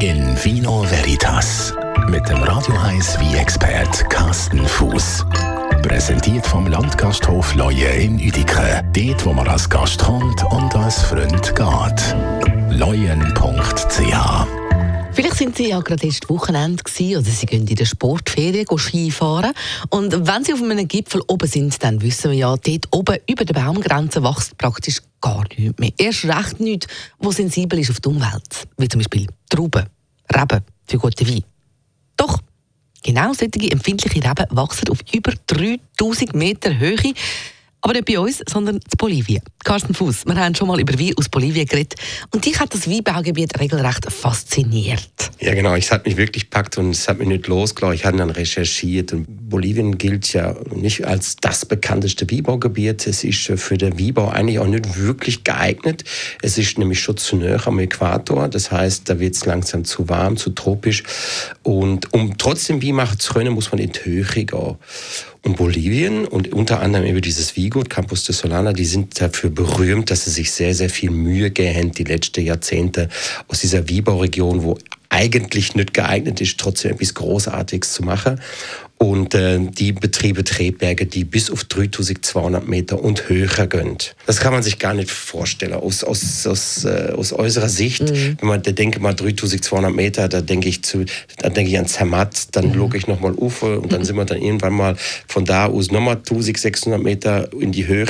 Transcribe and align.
In 0.00 0.36
Vino 0.44 0.82
Veritas 0.82 1.72
mit 2.08 2.28
dem 2.28 2.42
Radio 2.42 2.74
1 2.76 3.18
wie 3.18 3.36
expert 3.36 4.08
Carsten 4.10 4.66
Fuß. 4.66 5.24
Präsentiert 5.82 6.46
vom 6.46 6.66
Landgasthof 6.66 7.54
Leue 7.54 7.86
in 7.86 8.16
Uedike. 8.16 8.82
Dort, 8.92 9.24
wo 9.24 9.32
man 9.32 9.48
als 9.48 9.68
Gast 9.70 10.04
kommt 10.04 10.44
und 10.52 10.76
als 10.76 11.02
Freund 11.02 11.54
geht. 11.56 12.16
Leuen.ch 12.70 14.46
Vielleicht 15.16 15.36
sind 15.36 15.56
Sie 15.56 15.70
ja 15.70 15.80
gerade 15.80 16.04
erst 16.04 16.28
Wochenende 16.28 16.84
gewesen, 16.84 17.16
oder 17.16 17.30
Sie 17.30 17.46
gehen 17.46 17.66
in 17.66 17.74
der 17.74 17.86
Sportferien 17.86 18.66
Skifahren. 18.76 19.54
Und 19.88 20.12
wenn 20.26 20.44
Sie 20.44 20.52
auf 20.52 20.62
einem 20.62 20.86
Gipfel 20.86 21.22
oben 21.26 21.48
sind, 21.48 21.82
dann 21.82 22.02
wissen 22.02 22.32
wir 22.32 22.36
ja, 22.36 22.54
dort 22.54 22.86
oben 22.90 23.16
über 23.26 23.46
der 23.46 23.54
Baumgrenze 23.54 24.22
wächst 24.22 24.58
praktisch 24.58 25.00
gar 25.22 25.42
nichts 25.56 25.78
mehr. 25.78 25.90
Erst 25.96 26.26
recht 26.26 26.60
nichts, 26.60 26.86
was 27.18 27.36
sensibel 27.36 27.78
ist 27.78 27.92
auf 27.92 28.00
die 28.00 28.10
Umwelt. 28.10 28.68
Wie 28.76 28.88
zum 28.88 28.98
Beispiel 28.98 29.26
Trauben, 29.48 29.86
Reben 30.34 30.60
für 30.86 30.98
gute 30.98 31.26
Wein. 31.26 31.44
Doch, 32.18 32.38
genau 33.02 33.32
solche 33.32 33.70
empfindliche 33.70 34.16
Reben 34.16 34.46
wachsen 34.50 34.90
auf 34.90 34.98
über 35.14 35.32
3000 35.46 36.34
Meter 36.34 36.78
Höhe. 36.78 37.14
Aber 37.80 37.94
nicht 37.94 38.04
bei 38.04 38.18
uns, 38.18 38.42
sondern 38.46 38.76
in 38.76 38.98
Bolivien. 38.98 39.40
Carsten 39.66 39.94
Fuß, 39.94 40.26
wir 40.26 40.36
haben 40.36 40.54
schon 40.54 40.68
mal 40.68 40.78
über 40.78 40.96
Wein 40.96 41.12
aus 41.16 41.28
Bolivien 41.28 41.66
geredet. 41.66 41.96
Und 42.30 42.46
dich 42.46 42.60
hat 42.60 42.72
das 42.72 42.88
Weinbaugebiet 42.88 43.58
regelrecht 43.58 44.06
fasziniert. 44.12 45.10
Ja, 45.40 45.54
genau. 45.54 45.74
Es 45.74 45.90
hat 45.90 46.06
mich 46.06 46.16
wirklich 46.16 46.44
gepackt 46.44 46.78
und 46.78 46.90
es 46.90 47.08
hat 47.08 47.18
mich 47.18 47.26
nicht 47.26 47.48
losgelassen. 47.48 47.96
Ich 47.96 48.04
habe 48.04 48.16
dann 48.16 48.30
recherchiert. 48.30 49.12
Und 49.12 49.26
Bolivien 49.26 49.98
gilt 49.98 50.32
ja 50.32 50.54
nicht 50.72 51.04
als 51.04 51.34
das 51.34 51.66
bekannteste 51.66 52.30
Weinbaugebiet. 52.30 53.08
Es 53.08 53.24
ist 53.24 53.40
für 53.56 53.76
den 53.76 53.98
Weinbau 53.98 54.28
eigentlich 54.28 54.60
auch 54.60 54.68
nicht 54.68 55.00
wirklich 55.00 55.42
geeignet. 55.42 56.04
Es 56.42 56.58
ist 56.58 56.78
nämlich 56.78 57.00
schon 57.00 57.16
zu 57.16 57.34
nahe 57.34 57.60
am 57.66 57.80
Äquator. 57.80 58.46
Das 58.48 58.70
heißt, 58.70 59.08
da 59.08 59.18
wird 59.18 59.34
es 59.34 59.46
langsam 59.46 59.84
zu 59.84 60.08
warm, 60.08 60.36
zu 60.36 60.50
tropisch. 60.50 61.02
Und 61.64 62.12
um 62.12 62.38
trotzdem 62.38 62.80
Wein 62.84 62.94
machen 62.94 63.18
zu 63.18 63.34
können, 63.34 63.52
muss 63.52 63.72
man 63.72 63.80
in 63.80 63.90
die 63.90 64.04
Höhe 64.04 64.22
gehen. 64.22 64.76
Und 65.46 65.56
Bolivien 65.58 66.26
und 66.26 66.52
unter 66.52 66.80
anderem 66.80 67.06
über 67.06 67.20
dieses 67.20 67.54
Vigut, 67.54 67.88
Campus 67.88 68.24
de 68.24 68.34
Solana, 68.34 68.72
die 68.72 68.84
sind 68.84 69.20
dafür 69.20 69.50
berühmt, 69.56 70.12
dass 70.12 70.26
sie 70.26 70.30
sich 70.30 70.52
sehr, 70.52 70.72
sehr 70.74 70.88
viel 70.88 71.10
Mühe 71.10 71.50
gehen, 71.50 71.90
die 71.90 72.04
letzten 72.04 72.44
Jahrzehnte 72.44 73.08
aus 73.48 73.60
dieser 73.60 73.88
Wieberregion, 73.88 74.62
wo 74.62 74.78
eigentlich 75.08 75.74
nicht 75.74 75.94
geeignet 75.94 76.40
ist, 76.40 76.58
trotzdem 76.58 76.92
etwas 76.92 77.14
Großartiges 77.14 77.92
zu 77.92 78.04
machen. 78.04 78.40
Und 78.98 79.34
äh, 79.34 79.58
die 79.60 79.92
Betriebe 79.92 80.42
Drehberge, 80.42 81.04
die 81.04 81.24
bis 81.24 81.50
auf 81.50 81.64
3200 81.64 82.66
Meter 82.66 83.02
und 83.02 83.28
höher 83.28 83.66
gehen. 83.66 83.98
Das 84.26 84.40
kann 84.40 84.54
man 84.54 84.62
sich 84.62 84.78
gar 84.78 84.94
nicht 84.94 85.10
vorstellen 85.10 85.74
aus, 85.74 86.02
aus, 86.02 86.46
aus, 86.46 86.84
äh, 86.84 87.12
aus 87.14 87.32
äußerer 87.32 87.68
Sicht. 87.68 88.10
Mhm. 88.10 88.38
Wenn 88.40 88.48
man 88.48 88.62
da 88.62 88.72
denke 88.72 89.00
mal 89.00 89.14
3200 89.14 89.94
Meter, 89.94 90.28
da 90.28 90.40
denke 90.40 90.68
ich 90.68 90.82
zu, 90.82 91.04
da 91.38 91.50
denke 91.50 91.70
ich 91.70 91.78
an 91.78 91.86
Zermatt, 91.86 92.48
dann 92.52 92.70
mhm. 92.70 92.74
logge 92.74 92.96
ich 92.96 93.06
nochmal 93.06 93.32
Ufer 93.32 93.80
und 93.80 93.92
dann 93.92 94.00
mhm. 94.00 94.04
sind 94.04 94.16
wir 94.16 94.24
dann 94.24 94.40
irgendwann 94.40 94.72
mal 94.72 94.96
von 95.28 95.44
da 95.44 95.66
aus 95.66 95.90
nochmal 95.90 96.16
1600 96.16 97.02
Meter 97.02 97.50
in 97.52 97.72
die 97.72 97.86
Höhe 97.86 98.06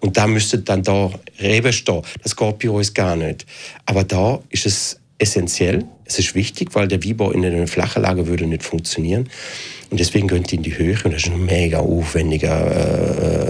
und 0.00 0.16
da 0.16 0.26
müsste 0.26 0.58
dann 0.58 0.82
da 0.82 1.10
Rebe 1.40 1.72
stehen. 1.72 2.02
Das 2.22 2.32
Scorpio 2.32 2.78
ist 2.78 2.94
gar 2.94 3.16
nicht. 3.16 3.46
Aber 3.84 4.04
da 4.04 4.40
ist 4.50 4.66
es 4.66 4.99
essentiell. 5.20 5.84
Es 6.04 6.18
ist 6.18 6.34
wichtig, 6.34 6.70
weil 6.74 6.88
der 6.88 7.02
Wiebau 7.02 7.30
in 7.30 7.44
einer 7.44 7.66
flachen 7.66 8.02
Lage 8.02 8.26
würde 8.26 8.46
nicht 8.46 8.62
funktionieren. 8.62 9.28
Und 9.90 9.98
deswegen 9.98 10.28
gönnt 10.28 10.52
in 10.52 10.62
die 10.62 10.76
Höhe 10.76 10.96
und 11.04 11.12
das 11.12 11.24
ist 11.24 11.30
ein 11.30 11.44
mega 11.44 11.80
aufwendiger, 11.80 13.49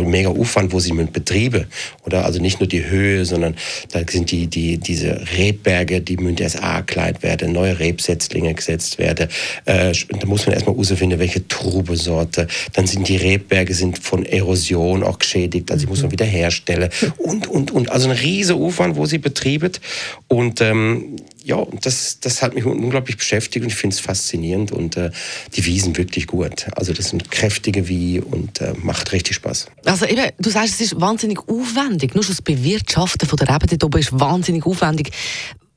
mega 0.00 0.30
Aufwand, 0.30 0.72
wo 0.72 0.80
sie 0.80 0.92
mit 0.92 1.12
Betriebe 1.12 1.66
oder 2.04 2.24
also 2.24 2.40
nicht 2.40 2.60
nur 2.60 2.68
die 2.68 2.84
Höhe, 2.84 3.24
sondern 3.24 3.56
da 3.92 4.00
sind 4.08 4.30
die, 4.30 4.46
die, 4.46 4.78
diese 4.78 5.20
Rebberge, 5.36 6.00
die 6.00 6.16
müssen 6.16 6.38
erst 6.38 6.62
angekleidet 6.62 7.22
werden, 7.22 7.52
neue 7.52 7.78
Rebsetzlinge 7.78 8.54
gesetzt 8.54 8.98
werden. 8.98 9.28
Äh, 9.64 9.92
da 9.92 10.26
muss 10.26 10.46
man 10.46 10.54
erstmal 10.54 10.74
herausfinden, 10.74 11.18
welche 11.18 11.46
Trubesorte. 11.48 12.46
Dann 12.72 12.86
sind 12.86 13.08
die 13.08 13.16
Rebberge 13.16 13.74
sind 13.74 13.98
von 13.98 14.24
Erosion 14.24 15.02
auch 15.02 15.18
geschädigt, 15.18 15.70
also 15.70 15.84
die 15.84 15.90
muss 15.90 16.00
man 16.00 16.08
mhm. 16.08 16.12
wieder 16.12 16.26
herstellen 16.26 16.90
und, 17.18 17.46
und, 17.46 17.70
und. 17.70 17.90
Also 17.90 18.08
ein 18.08 18.16
riesiger 18.16 18.58
Aufwand, 18.58 18.96
wo 18.96 19.06
sie 19.06 19.18
betriebet. 19.18 19.80
Und 20.28 20.60
ähm, 20.60 21.16
ja, 21.44 21.66
das, 21.80 22.20
das 22.20 22.42
hat 22.42 22.54
mich 22.54 22.64
unglaublich 22.64 23.16
beschäftigt 23.16 23.64
und 23.64 23.70
ich 23.70 23.76
finde 23.76 23.94
es 23.94 24.00
faszinierend 24.00 24.72
und 24.72 24.96
äh, 24.96 25.10
die 25.54 25.64
Wiesen 25.66 25.96
wirklich 25.96 26.26
gut. 26.26 26.66
Also 26.76 26.92
das 26.92 27.10
sind 27.10 27.30
kräftige 27.30 27.88
wie 27.88 28.20
und 28.20 28.60
äh, 28.60 28.74
macht 28.82 29.12
richtig 29.12 29.36
Spaß. 29.36 29.66
Also 29.84 30.06
eben, 30.06 30.30
du 30.38 30.50
sagst, 30.50 30.74
es 30.74 30.92
ist 30.92 31.00
wahnsinnig 31.00 31.38
aufwendig. 31.48 32.14
Nur 32.14 32.24
schon 32.24 32.34
das 32.34 32.42
Bewirtschaften 32.42 33.28
von 33.28 33.36
der 33.36 33.48
Reben 33.48 33.66
dort 33.68 33.84
oben 33.84 34.00
ist 34.00 34.18
wahnsinnig 34.18 34.64
aufwendig. 34.66 35.10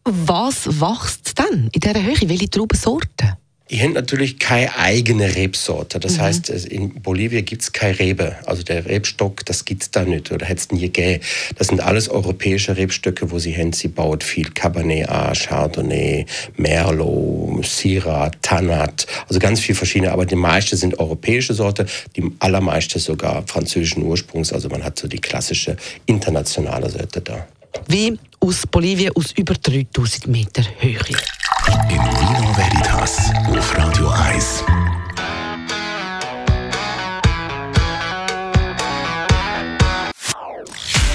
Was 0.04 0.68
wächst 0.68 1.40
denn 1.40 1.70
in 1.72 1.80
dieser 1.80 2.02
Höhe? 2.02 2.30
Welche 2.30 2.50
Traubensorten? 2.50 3.34
Die 3.72 3.82
haben 3.82 3.94
natürlich 3.94 4.38
keine 4.38 4.78
eigene 4.78 5.36
Rebsorte. 5.36 6.00
Das 6.00 6.18
mhm. 6.18 6.22
heißt, 6.22 6.50
in 6.50 7.02
Bolivien 7.02 7.44
gibt 7.46 7.64
es 7.64 7.72
keine 7.72 7.98
Rebe. 7.98 8.36
Also 8.46 8.62
der 8.62 8.86
Rebstock, 8.86 9.44
das 9.46 9.66
gibt 9.66 9.82
es 9.82 9.92
da 9.92 10.06
nicht 10.06 10.32
oder 10.32 10.46
hätte 10.46 10.60
es 10.60 10.72
nie 10.72 10.82
gegeben. 10.82 11.24
Das 11.58 11.68
sind 11.68 11.82
alles 11.82 12.08
europäische 12.08 12.78
Rebstöcke, 12.78 13.32
wo 13.32 13.40
sie 13.40 13.58
haben. 13.58 13.74
Sie 13.74 13.88
baut 13.88 14.24
viel 14.24 14.52
Cabernet 14.52 15.10
A, 15.10 15.34
Chardonnay, 15.34 16.28
Merlot, 16.58 17.66
Syrah, 17.66 18.30
Tannat. 18.44 19.08
Also 19.28 19.40
ganz 19.40 19.60
viele 19.62 19.76
verschiedene. 19.76 20.12
Aber 20.12 20.28
die 20.28 20.36
meisten 20.36 20.78
sind 20.78 21.00
europäische 21.00 21.56
Sorte. 21.56 21.88
Die 22.16 22.24
allermeisten 22.38 23.00
sogar 23.00 23.48
französischen 23.48 24.04
Ursprungs. 24.04 24.54
Also 24.54 24.70
man 24.70 24.84
hat 24.84 25.00
so 25.00 25.08
die 25.08 25.20
klassische 25.20 25.76
internationale 26.06 26.90
Sorte 26.92 27.20
da. 27.22 27.48
Wie 27.88 28.18
aus 28.40 28.68
Bolivien 28.68 29.12
aus 29.16 29.32
über 29.36 29.56
3000 29.56 30.28
Meter 30.28 30.64
Höhe. 30.80 31.18
In 31.68 32.02
Vino 32.20 32.54
Veritas 32.56 33.32
auf 33.50 33.78
Radio 33.78 34.10
1. 34.10 34.64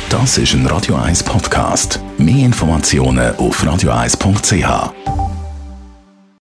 Das 0.08 0.38
ist 0.38 0.54
ein 0.54 0.66
Radio 0.66 0.96
1 0.96 1.22
Podcast. 1.22 2.00
Mehr 2.18 2.46
Informationen 2.46 3.36
auf 3.36 3.62
radio1.ch. 3.62 5.19